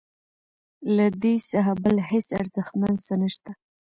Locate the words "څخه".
1.49-1.71